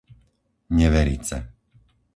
Neverice 0.79 1.37